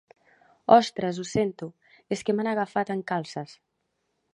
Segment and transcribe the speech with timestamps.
[0.77, 1.69] Ostres, ho sento,
[2.17, 3.57] és que m'han agafat en calces.